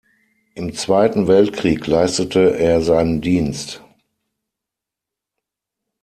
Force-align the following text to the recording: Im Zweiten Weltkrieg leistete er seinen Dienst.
Im 0.55 0.73
Zweiten 0.73 1.27
Weltkrieg 1.27 1.85
leistete 1.85 2.57
er 2.57 2.81
seinen 2.81 3.21
Dienst. 3.21 3.83